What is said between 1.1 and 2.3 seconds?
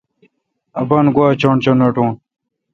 گواچݨ چݨ اٹوُن۔